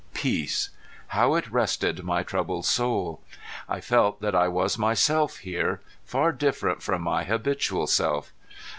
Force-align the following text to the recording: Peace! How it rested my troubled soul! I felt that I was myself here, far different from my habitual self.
Peace! 0.15 0.71
How 1.09 1.35
it 1.35 1.51
rested 1.51 2.03
my 2.03 2.23
troubled 2.23 2.65
soul! 2.65 3.21
I 3.69 3.79
felt 3.79 4.19
that 4.21 4.33
I 4.33 4.47
was 4.47 4.75
myself 4.75 5.37
here, 5.37 5.79
far 6.03 6.31
different 6.31 6.81
from 6.81 7.03
my 7.03 7.23
habitual 7.23 7.85
self. 7.85 8.33